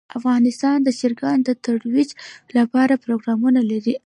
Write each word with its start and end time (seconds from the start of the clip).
افغانستان 0.17 0.77
د 0.83 0.89
چرګان 0.99 1.37
د 1.43 1.49
ترویج 1.65 2.09
لپاره 2.57 3.01
پروګرامونه 3.03 3.59
لري. 3.71 3.93